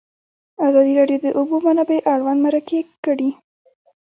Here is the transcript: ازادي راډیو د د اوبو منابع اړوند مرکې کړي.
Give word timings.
ازادي 0.67 0.93
راډیو 0.99 1.19
د 1.21 1.25
د 1.25 1.27
اوبو 1.37 1.55
منابع 1.65 1.99
اړوند 2.13 2.39
مرکې 2.45 2.79
کړي. 3.05 3.29